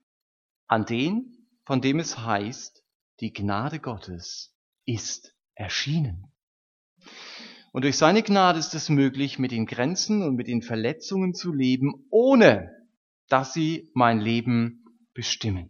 [0.68, 2.84] an den, von dem es heißt,
[3.20, 6.32] die Gnade Gottes ist erschienen.
[7.72, 11.54] Und durch seine Gnade ist es möglich, mit den Grenzen und mit den Verletzungen zu
[11.54, 12.72] leben, ohne
[13.28, 15.70] dass sie mein Leben bestimmen.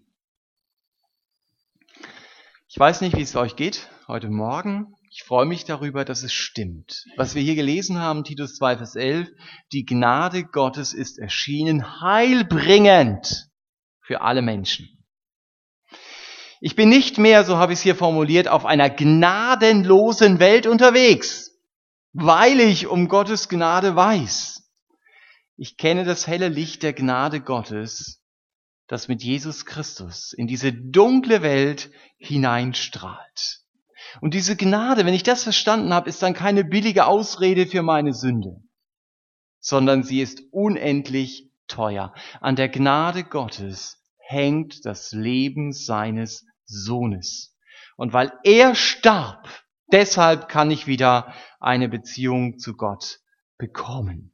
[2.68, 4.96] Ich weiß nicht, wie es euch geht heute Morgen.
[5.12, 7.06] Ich freue mich darüber, dass es stimmt.
[7.18, 9.28] Was wir hier gelesen haben, Titus 2, Vers 11,
[9.72, 13.50] die Gnade Gottes ist erschienen, heilbringend
[14.02, 15.04] für alle Menschen.
[16.62, 21.58] Ich bin nicht mehr, so habe ich es hier formuliert, auf einer gnadenlosen Welt unterwegs,
[22.14, 24.70] weil ich um Gottes Gnade weiß.
[25.56, 28.22] Ich kenne das helle Licht der Gnade Gottes,
[28.88, 33.64] das mit Jesus Christus in diese dunkle Welt hineinstrahlt.
[34.22, 38.14] Und diese Gnade, wenn ich das verstanden habe, ist dann keine billige Ausrede für meine
[38.14, 38.62] Sünde,
[39.60, 42.14] sondern sie ist unendlich teuer.
[42.42, 47.58] An der Gnade Gottes hängt das Leben seines Sohnes.
[47.98, 49.50] Und weil er starb,
[49.92, 53.20] deshalb kann ich wieder eine Beziehung zu Gott
[53.58, 54.34] bekommen.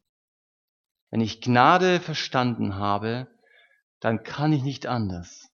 [1.10, 3.28] Wenn ich Gnade verstanden habe,
[4.02, 5.50] dann kann ich nicht anders,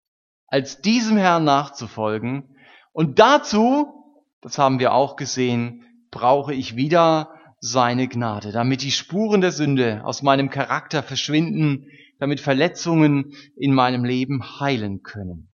[0.47, 2.55] als diesem Herrn nachzufolgen
[2.93, 3.97] und dazu
[4.42, 10.02] das haben wir auch gesehen, brauche ich wieder seine Gnade, damit die Spuren der Sünde
[10.06, 11.88] aus meinem Charakter verschwinden,
[12.20, 15.52] damit Verletzungen in meinem Leben heilen können.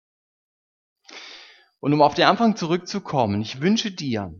[1.80, 4.34] Und um auf den Anfang zurückzukommen, ich wünsche dir,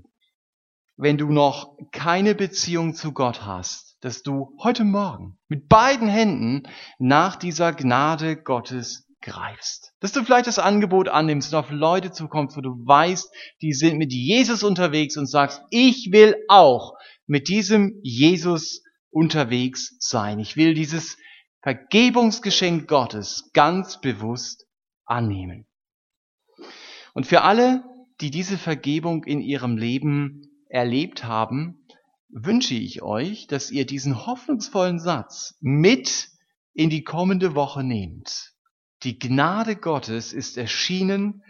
[0.96, 6.64] wenn du noch keine Beziehung zu Gott hast, dass du heute Morgen mit beiden Händen
[6.98, 9.94] nach dieser Gnade Gottes greifst.
[10.00, 13.30] Dass du vielleicht das Angebot annimmst und auf Leute zukommst, wo du weißt,
[13.62, 16.94] die sind mit Jesus unterwegs und sagst, ich will auch
[17.28, 20.40] mit diesem Jesus unterwegs sein.
[20.40, 21.18] Ich will dieses
[21.62, 24.66] Vergebungsgeschenk Gottes ganz bewusst
[25.06, 25.68] annehmen.
[27.14, 27.84] Und für alle,
[28.22, 31.86] die diese Vergebung in ihrem Leben erlebt haben,
[32.30, 36.30] wünsche ich euch, dass ihr diesen hoffnungsvollen Satz mit
[36.74, 38.54] in die kommende Woche nehmt.
[39.08, 41.42] Die Gnade Gottes ist erschienen,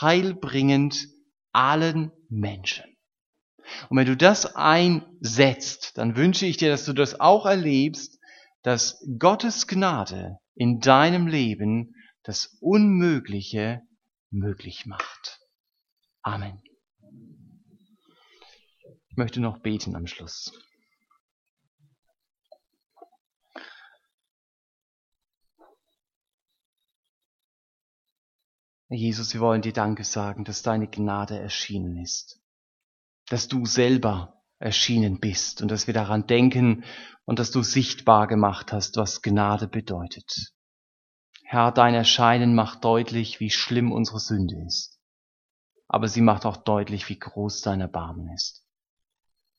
[0.00, 1.06] heilbringend
[1.52, 2.86] allen Menschen.
[3.88, 8.18] Und wenn du das einsetzt, dann wünsche ich dir, dass du das auch erlebst,
[8.64, 11.94] dass Gottes Gnade in deinem Leben
[12.24, 13.82] das Unmögliche
[14.32, 15.38] möglich macht.
[16.20, 16.60] Amen.
[19.08, 20.50] Ich möchte noch beten am Schluss.
[28.94, 32.40] Jesus, wir wollen dir Danke sagen, dass deine Gnade erschienen ist,
[33.28, 36.84] dass du selber erschienen bist und dass wir daran denken
[37.24, 40.52] und dass du sichtbar gemacht hast, was Gnade bedeutet.
[41.44, 44.98] Herr, dein Erscheinen macht deutlich, wie schlimm unsere Sünde ist.
[45.88, 48.64] Aber sie macht auch deutlich, wie groß dein Erbarmen ist.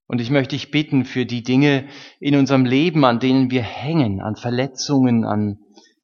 [0.07, 1.87] Und ich möchte dich bitten für die Dinge
[2.19, 5.59] in unserem Leben, an denen wir hängen, an Verletzungen, an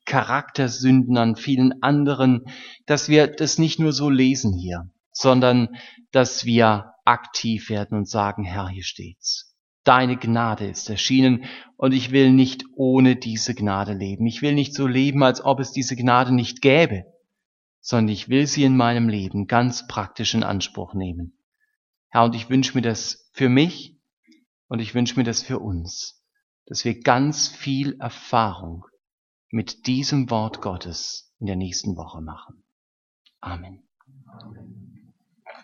[0.06, 2.46] Charaktersünden, an vielen anderen,
[2.86, 5.70] dass wir das nicht nur so lesen hier, sondern
[6.12, 9.56] dass wir aktiv werden und sagen, Herr, hier steht's.
[9.84, 11.46] Deine Gnade ist erschienen
[11.76, 14.28] und ich will nicht ohne diese Gnade leben.
[14.28, 17.06] Ich will nicht so leben, als ob es diese Gnade nicht gäbe,
[17.80, 21.34] sondern ich will sie in meinem Leben ganz praktisch in Anspruch nehmen.
[22.10, 23.98] Herr, und ich wünsche mir das für mich
[24.68, 26.24] und ich wünsche mir das für uns,
[26.68, 28.86] dass wir ganz viel Erfahrung
[29.52, 32.64] mit diesem Wort Gottes in der nächsten Woche machen.
[33.42, 33.84] Amen.